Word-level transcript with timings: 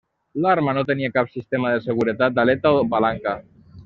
L'arma 0.43 0.71
no 0.77 0.83
tenia 0.91 1.11
cap 1.17 1.29
sistema 1.33 1.73
de 1.73 1.83
seguretat 1.89 2.39
d'aleta 2.39 2.73
o 2.79 2.81
palanca. 2.95 3.35